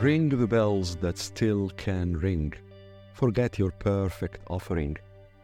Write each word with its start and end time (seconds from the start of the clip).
Ring 0.00 0.30
the 0.30 0.46
bells 0.46 0.96
that 0.96 1.18
still 1.18 1.68
can 1.76 2.16
ring. 2.16 2.54
Forget 3.12 3.58
your 3.58 3.70
perfect 3.70 4.38
offering. 4.48 4.96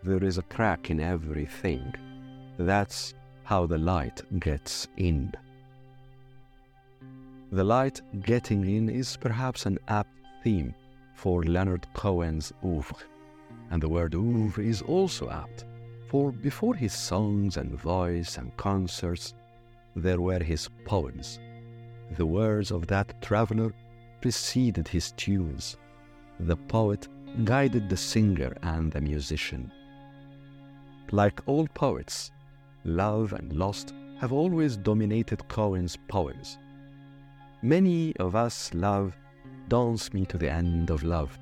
There 0.02 0.25
is 0.25 0.38
a 0.38 0.43
crack 0.45 0.88
in 0.88 0.98
everything. 0.98 1.95
That's 2.56 3.12
how 3.45 3.66
the 3.66 3.77
light 3.77 4.23
gets 4.41 4.88
in. 4.96 5.30
The 7.52 7.64
light 7.64 8.00
getting 8.23 8.64
in 8.66 8.88
is 8.88 9.19
perhaps 9.19 9.66
an 9.66 9.79
apt 9.88 10.16
theme 10.42 10.75
for 11.14 11.43
Leonard 11.43 11.86
Cohen's 11.93 12.50
oeuvre. 12.64 12.96
And 13.70 13.82
the 13.82 13.91
word 13.91 14.14
oeuvre 14.14 14.64
is 14.64 14.80
also 14.80 15.29
apt, 15.29 15.66
for 16.09 16.32
before 16.32 16.75
his 16.75 16.95
songs 16.95 17.59
and 17.59 17.79
voice 17.79 18.38
and 18.38 18.57
concerts, 18.57 19.34
there 19.95 20.23
were 20.23 20.43
his 20.43 20.70
poems. 20.87 21.41
The 22.12 22.24
words 22.24 22.70
of 22.70 22.87
that 22.87 23.20
traveler 23.20 23.74
preceded 24.20 24.88
his 24.88 25.12
tunes. 25.12 25.77
The 26.41 26.57
poet 26.57 27.09
guided 27.45 27.88
the 27.88 27.97
singer 27.97 28.57
and 28.62 28.91
the 28.91 29.01
musician. 29.01 29.70
Like 31.12 31.41
all 31.47 31.66
poets, 31.69 32.30
love 32.84 33.33
and 33.33 33.52
lost 33.52 33.95
have 34.19 34.33
always 34.33 34.77
dominated 34.77 35.47
Cohen's 35.48 35.97
poems. 36.09 36.59
Many 37.62 38.16
of 38.16 38.34
us 38.34 38.73
love 38.74 39.16
Dance 39.69 40.12
Me 40.12 40.24
to 40.27 40.38
the 40.38 40.51
End 40.51 40.91
of 40.91 41.02
Love. 41.02 41.38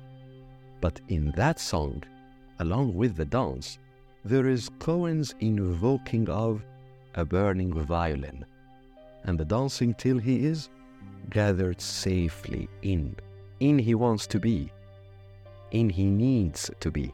But 0.81 0.99
in 1.07 1.31
that 1.31 1.59
song, 1.59 2.03
along 2.59 2.95
with 2.95 3.15
the 3.15 3.25
dance, 3.25 3.79
there 4.23 4.47
is 4.47 4.69
Cohen's 4.79 5.35
invoking 5.39 6.29
of 6.29 6.63
a 7.15 7.23
burning 7.23 7.73
violin, 7.73 8.45
and 9.23 9.39
the 9.39 9.45
dancing 9.45 9.93
till 9.93 10.17
he 10.17 10.45
is 10.45 10.69
gathered 11.29 11.81
safely 11.81 12.69
in. 12.81 13.15
In 13.59 13.79
he 13.79 13.95
wants 13.95 14.27
to 14.27 14.39
be, 14.39 14.71
in 15.71 15.89
he 15.89 16.05
needs 16.05 16.69
to 16.79 16.91
be. 16.91 17.13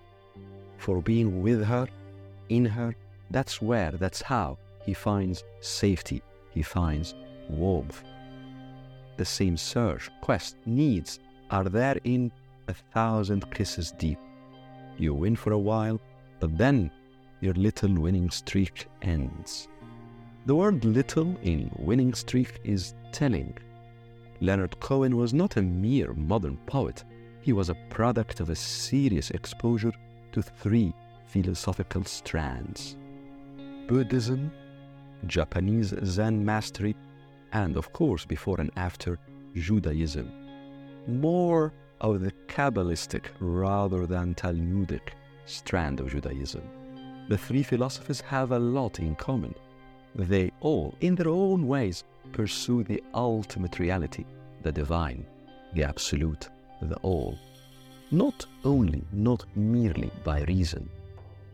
For 0.78 1.02
being 1.02 1.42
with 1.42 1.64
her, 1.64 1.88
in 2.50 2.66
her, 2.66 2.95
that's 3.30 3.62
where, 3.62 3.92
that's 3.92 4.22
how 4.22 4.58
he 4.84 4.94
finds 4.94 5.44
safety, 5.59 6.22
he 6.50 6.62
finds 6.62 7.14
warmth 7.50 8.03
the 9.22 9.25
same 9.25 9.56
search, 9.56 10.09
quest, 10.22 10.56
needs 10.66 11.19
are 11.52 11.66
there 11.66 11.97
in 12.06 12.31
a 12.67 12.73
thousand 12.73 13.42
kisses 13.52 13.92
deep. 14.00 14.17
You 14.97 15.14
win 15.14 15.36
for 15.36 15.52
a 15.53 15.59
while, 15.59 16.02
but 16.39 16.58
then 16.58 16.89
your 17.39 17.53
little 17.53 17.94
winning 17.94 18.31
streak 18.31 18.88
ends. 19.03 19.67
The 20.47 20.56
word 20.56 20.84
little 20.84 21.36
in 21.44 21.69
winning 21.78 22.16
streak 22.16 22.59
is 22.64 22.95
telling. 23.12 23.56
Leonard 24.42 24.80
Cohen 24.80 25.16
was 25.16 25.34
not 25.34 25.58
a 25.58 25.61
mere 25.61 26.14
modern 26.14 26.58
poet, 26.66 27.03
he 27.42 27.53
was 27.53 27.70
a 27.70 27.78
product 27.89 28.39
of 28.39 28.50
a 28.50 28.56
serious 28.56 29.30
exposure 29.31 29.94
to 30.31 30.42
three 30.42 30.94
philosophical 31.25 32.03
strands 32.03 32.97
Buddhism, 33.88 34.52
Japanese 35.28 35.94
Zen 36.03 36.44
mastery, 36.44 36.95
and 37.53 37.78
of 37.78 37.94
course, 37.94 38.25
before 38.25 38.59
and 38.59 38.72
after 38.78 39.19
Judaism. 39.53 40.31
More 41.08 41.73
of 42.00 42.22
the 42.22 42.31
Kabbalistic 42.47 43.25
rather 43.39 44.08
than 44.08 44.34
Talmudic 44.34 45.16
strand 45.45 46.00
of 46.00 46.09
Judaism. 46.09 46.64
The 47.30 47.38
three 47.38 47.64
philosophies 47.64 48.22
have 48.22 48.52
a 48.52 48.59
lot 48.59 49.00
in 49.00 49.16
common. 49.16 49.53
They 50.16 50.52
all, 50.62 50.95
in 51.02 51.16
their 51.16 51.30
own 51.30 51.67
ways, 51.67 52.03
pursue 52.31 52.83
the 52.83 53.03
ultimate 53.14 53.80
reality, 53.80 54.25
the 54.64 54.72
divine, 54.72 55.25
the 55.73 55.83
absolute, 55.83 56.50
the 56.81 56.97
all. 56.97 57.38
Not 58.12 58.45
only, 58.66 59.03
not 59.12 59.45
merely 59.56 60.12
by 60.23 60.41
reason, 60.44 60.90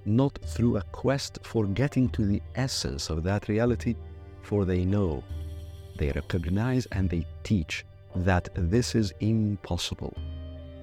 not 0.05 0.37
through 0.45 0.77
a 0.77 0.81
quest 0.91 1.39
for 1.43 1.65
getting 1.65 2.09
to 2.09 2.25
the 2.25 2.41
essence 2.55 3.09
of 3.09 3.23
that 3.23 3.47
reality, 3.47 3.95
for 4.41 4.65
they 4.65 4.85
know 4.85 5.23
they 5.97 6.11
recognize 6.11 6.85
and 6.87 7.09
they 7.09 7.25
teach 7.43 7.85
that 8.15 8.49
this 8.55 8.95
is 8.95 9.13
impossible. 9.19 10.15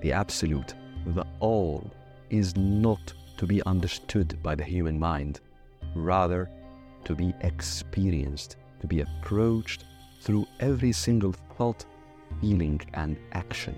The 0.02 0.12
absolute, 0.12 0.74
the 1.06 1.24
all, 1.40 1.90
is 2.30 2.56
not 2.56 3.12
to 3.38 3.46
be 3.46 3.62
understood 3.64 4.40
by 4.42 4.54
the 4.54 4.64
human 4.64 4.98
mind, 4.98 5.40
rather, 5.94 6.50
to 7.04 7.14
be 7.14 7.34
experienced, 7.40 8.56
to 8.84 8.88
be 8.88 9.00
approached 9.00 9.84
through 10.20 10.46
every 10.60 10.92
single 10.92 11.32
thought, 11.56 11.86
feeling, 12.40 12.78
and 12.92 13.16
action. 13.32 13.74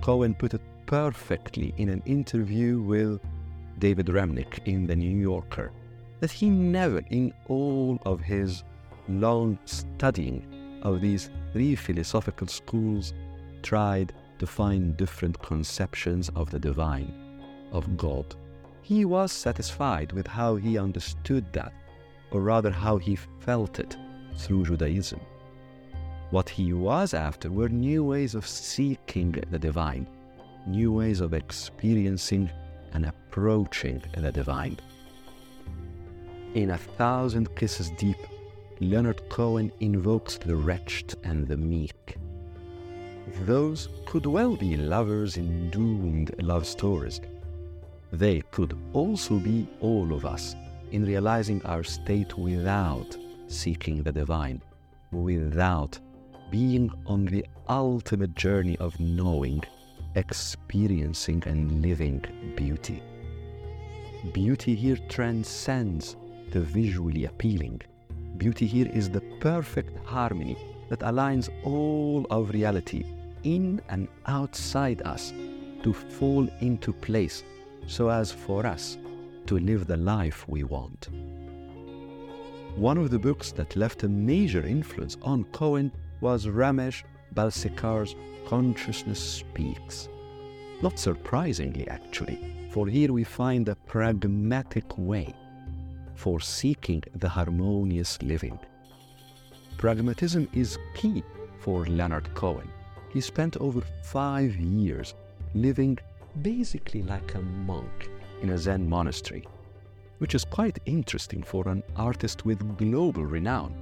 Cohen 0.00 0.34
put 0.34 0.54
it 0.54 0.62
perfectly 0.86 1.74
in 1.76 1.90
an 1.90 2.02
interview 2.06 2.80
with 2.80 3.20
David 3.78 4.06
Remnick 4.06 4.66
in 4.66 4.86
The 4.86 4.96
New 4.96 5.14
Yorker 5.14 5.70
that 6.20 6.30
he 6.30 6.48
never, 6.48 7.02
in 7.10 7.34
all 7.48 7.98
of 8.06 8.20
his 8.20 8.64
long 9.08 9.58
studying 9.66 10.80
of 10.82 11.02
these 11.02 11.30
three 11.52 11.76
philosophical 11.76 12.46
schools, 12.46 13.12
tried 13.62 14.14
to 14.38 14.46
find 14.46 14.96
different 14.96 15.38
conceptions 15.42 16.30
of 16.34 16.50
the 16.50 16.58
divine, 16.58 17.12
of 17.72 17.96
God. 17.98 18.34
He 18.80 19.04
was 19.04 19.32
satisfied 19.32 20.12
with 20.12 20.26
how 20.26 20.56
he 20.56 20.78
understood 20.78 21.52
that, 21.52 21.72
or 22.30 22.40
rather, 22.40 22.70
how 22.70 22.96
he 22.96 23.16
felt 23.16 23.78
it 23.78 23.96
through 24.36 24.64
Judaism. 24.64 25.20
What 26.30 26.48
he 26.48 26.72
was 26.72 27.14
after 27.14 27.50
were 27.50 27.68
new 27.68 28.04
ways 28.04 28.34
of 28.34 28.46
seeking 28.46 29.32
the 29.50 29.58
divine, 29.58 30.06
new 30.66 30.92
ways 30.92 31.20
of 31.20 31.32
experiencing 31.32 32.50
and 32.92 33.06
approaching 33.06 34.02
the 34.16 34.30
divine. 34.30 34.78
In 36.54 36.70
a 36.70 36.78
thousand 36.78 37.54
kisses 37.56 37.90
deep, 37.98 38.18
Leonard 38.80 39.26
Cohen 39.28 39.72
invokes 39.80 40.36
the 40.36 40.54
wretched 40.54 41.14
and 41.24 41.46
the 41.48 41.56
meek. 41.56 42.16
Those 43.44 43.88
could 44.06 44.26
well 44.26 44.56
be 44.56 44.76
lovers 44.76 45.36
in 45.36 45.70
doomed 45.70 46.34
love 46.42 46.66
stories. 46.66 47.20
They 48.12 48.42
could 48.50 48.76
also 48.92 49.38
be 49.38 49.68
all 49.80 50.14
of 50.14 50.24
us 50.24 50.54
in 50.92 51.04
realizing 51.04 51.64
our 51.64 51.82
state 51.82 52.36
without 52.36 53.16
seeking 53.46 54.02
the 54.02 54.12
divine, 54.12 54.62
without 55.10 55.98
being 56.50 56.90
on 57.06 57.24
the 57.26 57.44
ultimate 57.68 58.34
journey 58.34 58.76
of 58.78 58.98
knowing, 58.98 59.62
experiencing, 60.14 61.42
and 61.46 61.82
living 61.82 62.24
beauty. 62.56 63.02
Beauty 64.32 64.74
here 64.74 64.98
transcends 65.08 66.16
the 66.50 66.60
visually 66.60 67.26
appealing 67.26 67.82
Beauty 68.38 68.66
here 68.66 68.88
is 68.94 69.10
the 69.10 69.20
perfect 69.40 69.98
harmony 70.06 70.56
that 70.88 71.00
aligns 71.00 71.50
all 71.64 72.24
of 72.30 72.50
reality 72.50 73.04
in 73.42 73.80
and 73.88 74.06
outside 74.26 75.02
us 75.02 75.32
to 75.82 75.92
fall 75.92 76.48
into 76.60 76.92
place 76.92 77.42
so 77.88 78.08
as 78.08 78.30
for 78.30 78.64
us 78.64 78.96
to 79.48 79.58
live 79.58 79.86
the 79.86 79.96
life 79.96 80.46
we 80.46 80.62
want. 80.62 81.08
One 82.76 82.98
of 82.98 83.10
the 83.10 83.18
books 83.18 83.50
that 83.52 83.76
left 83.76 84.02
a 84.02 84.08
major 84.08 84.62
influence 84.62 85.16
on 85.22 85.44
Cohen 85.52 85.90
was 86.20 86.46
Ramesh 86.46 87.02
Balsekar's 87.32 88.14
Consciousness 88.46 89.18
Speaks. 89.18 90.10
Not 90.82 90.98
surprisingly, 90.98 91.88
actually, 91.88 92.68
for 92.72 92.86
here 92.86 93.10
we 93.10 93.24
find 93.24 93.70
a 93.70 93.74
pragmatic 93.74 94.98
way 94.98 95.34
for 96.14 96.40
seeking 96.40 97.02
the 97.14 97.28
harmonious 97.30 98.20
living. 98.20 98.58
Pragmatism 99.78 100.46
is 100.52 100.78
key 100.94 101.22
for 101.58 101.86
Leonard 101.86 102.34
Cohen. 102.34 102.70
He 103.14 103.22
spent 103.22 103.56
over 103.56 103.80
five 104.02 104.54
years 104.56 105.14
living 105.54 105.98
basically 106.42 107.02
like 107.02 107.34
a 107.34 107.40
monk 107.40 108.10
in 108.42 108.50
a 108.50 108.58
Zen 108.58 108.88
monastery, 108.88 109.46
which 110.18 110.34
is 110.34 110.44
quite 110.44 110.78
interesting 110.86 111.42
for 111.42 111.68
an 111.68 111.82
artist 111.96 112.44
with 112.44 112.76
global 112.76 113.24
renown. 113.24 113.74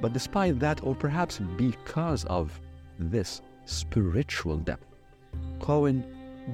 But 0.00 0.12
despite 0.12 0.58
that, 0.60 0.82
or 0.82 0.94
perhaps 0.94 1.38
because 1.56 2.24
of 2.24 2.60
this 2.98 3.42
spiritual 3.64 4.58
depth, 4.58 4.86
Cohen 5.60 6.04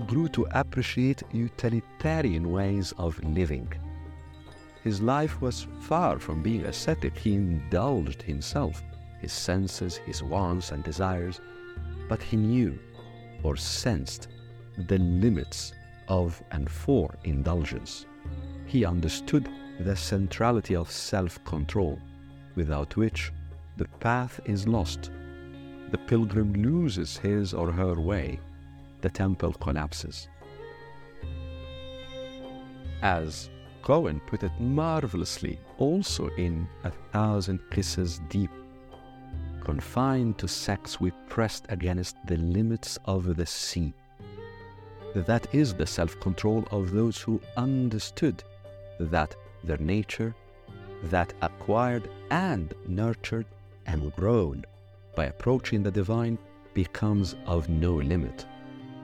grew 0.07 0.29
to 0.29 0.47
appreciate 0.51 1.23
utilitarian 1.33 2.53
ways 2.53 2.93
of 2.99 3.23
living 3.25 3.73
his 4.89 5.03
life 5.03 5.41
was 5.41 5.67
far 5.81 6.19
from 6.19 6.43
being 6.43 6.65
ascetic. 6.65 7.17
He 7.17 7.35
indulged 7.35 8.23
himself, 8.23 8.83
his 9.21 9.33
senses, 9.33 9.97
his 9.97 10.23
wants 10.23 10.73
and 10.73 10.83
desires, 10.85 11.41
but 12.09 12.23
he 12.23 12.37
knew 12.37 12.79
or 13.43 13.57
sensed 13.57 14.29
the 14.87 14.99
limits 14.99 15.75
of 16.09 16.43
and 16.51 16.69
for 16.71 17.15
indulgence. 17.25 18.07
He 18.67 18.85
understood 18.85 19.49
the 19.81 19.97
centrality 19.97 20.75
of 20.75 20.91
self 20.91 21.43
control, 21.45 21.99
without 22.55 22.97
which 22.97 23.33
the 23.77 23.89
path 24.01 24.41
is 24.45 24.67
lost. 24.67 25.11
the 25.91 25.99
pilgrim 25.99 26.53
loses 26.53 27.17
his 27.17 27.55
or 27.55 27.73
her 27.73 27.95
way, 27.95 28.39
the 29.01 29.09
temple 29.09 29.53
collapses. 29.55 30.29
As 33.03 33.49
Cohen 33.83 34.21
put 34.27 34.43
it 34.43 34.53
marvelously 34.61 35.59
also 35.79 36.29
in 36.37 36.69
A 36.85 36.91
Thousand 37.13 37.61
Kisses 37.71 38.21
Deep, 38.29 38.51
confined 39.61 40.37
to 40.39 40.49
sex, 40.49 41.01
we 41.01 41.11
pressed 41.29 41.67
against 41.69 42.17
the 42.27 42.37
limits 42.37 42.99
of 43.05 43.37
the 43.37 43.47
sea. 43.47 43.95
That 45.15 45.53
is 45.55 45.75
the 45.75 45.87
self 45.87 46.19
control 46.21 46.67
of 46.71 46.93
those 46.93 47.21
who 47.21 47.41
understood 47.57 48.45
that 49.01 49.35
their 49.65 49.79
nature, 49.79 50.35
that 51.05 51.33
acquired 51.43 52.11
and 52.31 52.75
nurtured 52.87 53.47
and 53.87 54.15
grown 54.17 54.65
by 55.17 55.27
approaching 55.27 55.83
the 55.83 55.91
divine, 55.91 56.39
becomes 56.75 57.35
of 57.47 57.69
no 57.69 57.95
limit. 57.95 58.47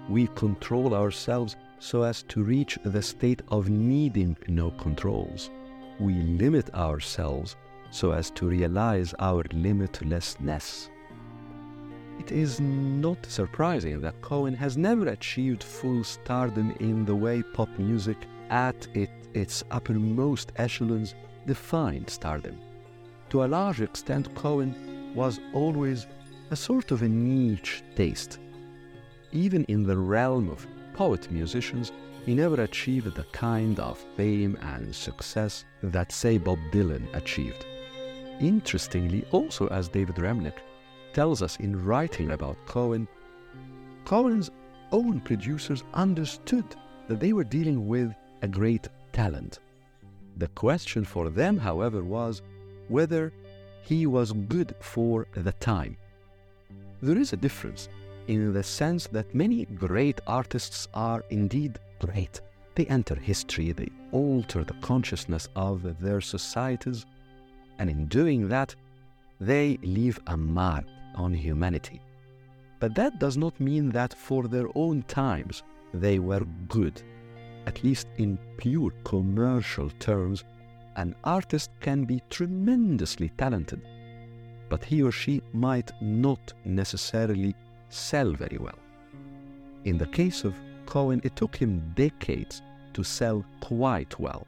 We 0.09 0.27
control 0.29 0.95
ourselves 0.95 1.57
so 1.79 2.03
as 2.03 2.23
to 2.25 2.43
reach 2.43 2.79
the 2.85 3.03
state 3.03 3.43
of 3.49 3.69
needing 3.69 4.37
no 4.47 4.71
controls. 4.73 5.51
We 5.99 6.15
limit 6.15 6.73
ourselves 6.75 7.57
so 7.91 8.13
as 8.13 8.31
to 8.33 8.47
realize 8.47 9.15
our 9.19 9.45
limitlessness. 9.45 10.89
It 12.19 12.33
is 12.33 12.61
not 12.61 13.27
surprising 13.27 14.01
that 14.01 14.21
Cohen 14.23 14.55
has 14.55 14.77
never 14.77 15.09
achieved 15.09 15.63
full 15.63 16.05
stardom 16.05 16.71
in 16.81 17.05
the 17.05 17.15
way 17.15 17.43
pop 17.43 17.69
music 17.79 18.17
at 18.51 18.87
it, 18.95 19.11
its 19.35 19.65
uppermost 19.71 20.53
echelons 20.57 21.15
defined 21.47 22.09
stardom. 22.09 22.59
To 23.31 23.45
a 23.45 23.47
large 23.47 23.81
extent, 23.81 24.35
Cohen 24.35 25.13
was 25.15 25.41
always 25.53 26.07
a 26.51 26.57
sort 26.57 26.93
of 26.93 27.03
a 27.03 27.09
niche 27.09 27.83
taste. 27.97 28.39
Even 29.33 29.65
in 29.65 29.83
the 29.83 29.97
realm 29.97 30.49
of 30.49 30.67
poet 30.95 31.31
musicians, 31.31 31.91
he 32.25 32.35
never 32.35 32.63
achieved 32.63 33.15
the 33.15 33.25
kind 33.33 33.79
of 33.81 33.99
fame 34.17 34.57
and 34.63 34.95
success 34.95 35.65
that, 35.83 36.13
say, 36.13 36.39
Bob 36.39 36.59
Dylan 36.71 37.13
achieved. 37.15 37.67
Interestingly, 38.41 39.25
also 39.31 39.67
as 39.69 39.89
David 39.89 40.17
Remnick 40.17 40.61
tells 41.15 41.41
us 41.41 41.57
in 41.57 41.83
writing 41.85 42.33
about 42.33 42.59
Cohen, 42.67 43.09
Cohen's 44.05 44.51
own 44.93 45.21
producers 45.21 45.83
understood 45.95 46.67
that 47.09 47.21
they 47.21 47.33
were 47.33 47.45
dealing 47.45 47.89
with 47.89 48.13
a 48.43 48.49
great 48.49 48.89
talent. 49.13 49.61
The 50.37 50.49
question 50.49 51.05
for 51.05 51.31
them, 51.31 51.57
however, 51.57 52.03
was 52.03 52.43
whether 52.89 53.33
he 53.83 54.07
was 54.07 54.33
good 54.33 54.75
for 54.81 55.27
the 55.35 55.53
time. 55.53 55.97
There 57.01 57.17
is 57.17 57.33
a 57.33 57.39
difference 57.39 57.89
in 58.27 58.53
the 58.53 58.63
sense 58.63 59.07
that 59.09 59.35
many 59.35 59.67
great 59.67 60.21
artists 60.27 60.89
are 60.95 61.23
indeed 61.31 61.79
great. 62.01 62.41
They 62.75 62.87
enter 62.87 63.15
history, 63.15 63.73
they 63.73 63.91
alter 64.11 64.65
the 64.65 64.75
consciousness 64.75 65.49
of 65.55 66.01
their 66.01 66.21
societies, 66.21 67.07
and 67.79 67.89
in 67.89 68.07
doing 68.07 68.49
that, 68.49 68.75
they 69.41 69.79
leave 69.83 70.19
a 70.27 70.37
mark 70.37 70.85
on 71.15 71.33
humanity. 71.35 72.01
But 72.81 72.95
that 72.97 73.19
does 73.19 73.37
not 73.37 73.59
mean 73.61 73.91
that 73.91 74.15
for 74.15 74.45
their 74.45 74.69
own 74.75 75.03
times 75.05 75.63
they 75.93 76.19
were 76.19 76.45
good. 76.69 77.03
At 77.67 77.83
least 77.83 78.09
in 78.19 78.39
pure 78.59 78.91
commercial 79.05 79.91
terms, 79.99 80.45
an 80.97 81.15
artist 81.25 81.71
can 81.81 82.05
be 82.05 82.23
tremendously 82.31 83.31
talented, 83.39 83.81
but 84.69 84.85
he 84.85 85.03
or 85.03 85.13
she 85.13 85.43
might 85.53 85.93
not 86.01 86.53
necessarily 86.65 87.55
sell 87.89 88.33
very 88.33 88.59
well. 88.59 88.79
In 89.85 89.99
the 89.99 90.07
case 90.07 90.45
of 90.45 90.55
Cohen, 90.87 91.21
it 91.25 91.37
took 91.37 91.57
him 91.57 91.93
decades 91.95 92.63
to 92.93 93.03
sell 93.03 93.45
quite 93.61 94.19
well. 94.19 94.47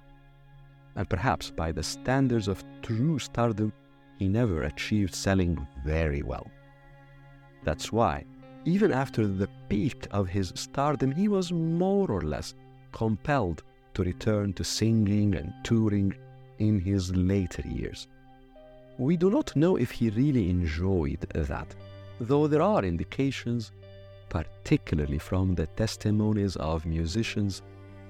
And 0.94 1.08
perhaps 1.08 1.50
by 1.50 1.72
the 1.72 1.82
standards 1.82 2.48
of 2.48 2.64
true 2.82 3.18
stardom, 3.18 3.72
he 4.18 4.28
never 4.28 4.62
achieved 4.62 5.14
selling 5.14 5.66
very 5.84 6.22
well. 6.22 6.46
That's 7.66 7.92
why, 7.92 8.24
even 8.64 8.92
after 8.92 9.26
the 9.26 9.48
peak 9.68 10.06
of 10.12 10.28
his 10.28 10.52
stardom, 10.54 11.10
he 11.10 11.26
was 11.26 11.50
more 11.50 12.08
or 12.08 12.22
less 12.22 12.54
compelled 12.92 13.64
to 13.94 14.04
return 14.04 14.52
to 14.52 14.62
singing 14.62 15.34
and 15.34 15.52
touring 15.64 16.14
in 16.60 16.78
his 16.78 17.12
later 17.16 17.62
years. 17.66 18.06
We 18.98 19.16
do 19.16 19.30
not 19.30 19.56
know 19.56 19.74
if 19.74 19.90
he 19.90 20.10
really 20.10 20.48
enjoyed 20.48 21.22
that, 21.34 21.74
though 22.20 22.46
there 22.46 22.62
are 22.62 22.84
indications, 22.84 23.72
particularly 24.28 25.18
from 25.18 25.56
the 25.56 25.66
testimonies 25.66 26.54
of 26.54 26.86
musicians 26.86 27.62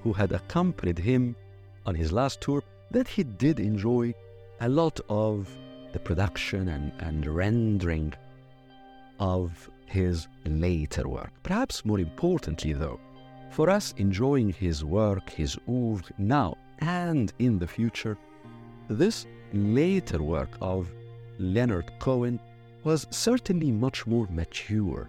who 0.03 0.13
had 0.13 0.33
accompanied 0.33 0.99
him 0.99 1.35
on 1.87 1.95
his 1.95 2.13
last 2.13 2.43
tour, 2.43 2.63
that 2.91 3.09
he 3.09 3.23
did 3.25 3.59
enjoy 3.59 4.13
a 4.61 4.69
lot 4.69 5.01
of 5.09 5.49
the 5.95 5.99
production 5.99 6.69
and, 6.69 6.93
and 6.99 7.27
rendering 7.27 8.13
of 9.19 9.71
his 9.87 10.29
later 10.45 11.09
work. 11.09 11.33
Perhaps 11.43 11.85
more 11.85 12.01
importantly, 12.01 12.73
though, 12.73 13.01
for 13.51 13.71
us 13.71 13.95
enjoying 13.97 14.53
his 14.53 14.85
work, 14.85 15.31
his 15.31 15.57
oeuvre 15.69 16.05
now 16.19 16.57
and 16.81 17.33
in 17.39 17.59
the 17.59 17.67
future, 17.67 18.19
this 18.89 19.27
later 19.53 20.23
work 20.23 20.51
of 20.61 20.91
Leonard 21.39 21.91
Cohen 21.99 22.39
was 22.85 23.07
certainly 23.11 23.73
much 23.73 24.07
more 24.07 24.27
mature, 24.31 25.09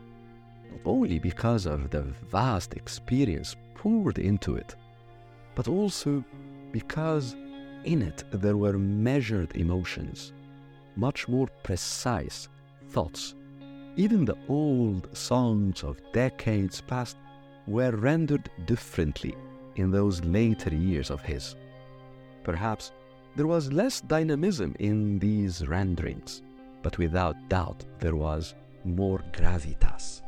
not 0.72 0.82
only 0.86 1.20
because 1.20 1.66
of 1.66 1.90
the 1.90 2.02
vast 2.30 2.74
experience 2.74 3.56
poured 3.76 4.20
into 4.20 4.56
it, 4.56 4.76
but 5.56 5.68
also 5.68 6.24
because 6.72 7.36
in 7.84 8.02
it 8.02 8.24
there 8.32 8.58
were 8.58 8.78
measured 8.78 9.56
emotions, 9.56 10.34
much 10.96 11.28
more 11.28 11.48
precise 11.64 12.50
thoughts 12.90 13.36
even 13.98 14.26
the 14.26 14.38
old 14.48 15.10
songs 15.18 15.84
of 15.84 16.00
decades 16.14 16.82
past 16.82 17.18
were 17.66 17.92
rendered 17.92 18.48
differently 18.66 19.36
in 19.76 19.90
those 19.90 20.24
later 20.24 20.74
years 20.74 21.10
of 21.10 21.22
his. 21.22 21.56
Perhaps 22.44 22.92
there 23.36 23.48
was 23.48 23.74
less 23.74 24.02
dynamism 24.02 24.76
in 24.80 25.18
these 25.18 25.68
renderings, 25.68 26.44
but 26.84 26.98
without 27.00 27.36
doubt 27.50 27.84
there 28.00 28.16
was 28.16 28.54
more 28.86 29.24
gravitas. 29.34 30.22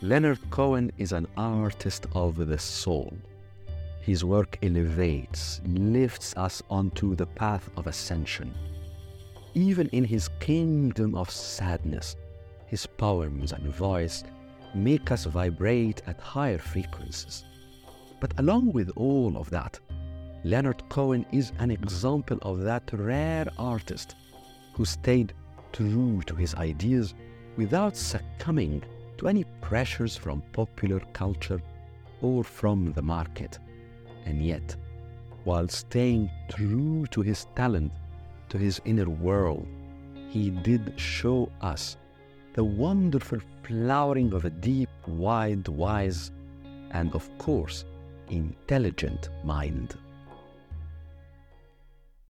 Leonard 0.00 0.38
Cohen 0.50 0.92
is 0.98 1.12
an 1.12 1.26
artist 1.36 2.06
of 2.14 2.36
the 2.36 2.58
soul. 2.58 3.12
His 4.00 4.24
work 4.24 4.56
elevates, 4.62 5.60
lifts 5.66 6.36
us 6.36 6.62
onto 6.70 7.16
the 7.16 7.26
path 7.26 7.68
of 7.76 7.88
ascension 7.88 8.54
even 9.54 9.88
in 9.88 10.04
his 10.04 10.28
kingdom 10.40 11.14
of 11.14 11.30
sadness, 11.30 12.16
his 12.66 12.86
poems 12.86 13.52
and 13.52 13.74
voice 13.74 14.24
make 14.74 15.12
us 15.12 15.24
vibrate 15.24 16.02
at 16.06 16.20
higher 16.20 16.58
frequencies. 16.58 17.44
But 18.20 18.38
along 18.38 18.72
with 18.72 18.90
all 18.96 19.36
of 19.36 19.50
that, 19.50 19.78
Leonard 20.42 20.82
Cohen 20.88 21.24
is 21.32 21.52
an 21.58 21.70
example 21.70 22.38
of 22.42 22.60
that 22.60 22.90
rare 22.92 23.46
artist 23.58 24.16
who 24.74 24.84
stayed 24.84 25.32
true 25.72 26.20
to 26.26 26.34
his 26.34 26.54
ideas 26.56 27.14
without 27.56 27.96
succumbing 27.96 28.82
to 29.18 29.28
any 29.28 29.44
pressures 29.60 30.16
from 30.16 30.42
popular 30.52 31.00
culture 31.12 31.62
or 32.20 32.42
from 32.42 32.92
the 32.92 33.02
market. 33.02 33.58
And 34.26 34.44
yet, 34.44 34.76
while 35.44 35.68
staying 35.68 36.30
true 36.48 37.06
to 37.10 37.20
his 37.20 37.46
talent 37.54 37.92
to 38.54 38.60
his 38.60 38.80
inner 38.84 39.10
world, 39.10 39.66
he 40.28 40.50
did 40.50 40.94
show 40.96 41.50
us 41.60 41.96
the 42.52 42.62
wonderful 42.62 43.40
flowering 43.64 44.32
of 44.32 44.44
a 44.44 44.50
deep, 44.50 44.88
wide, 45.08 45.66
wise, 45.66 46.30
and 46.92 47.12
of 47.16 47.28
course, 47.38 47.84
intelligent 48.30 49.28
mind. 49.42 49.96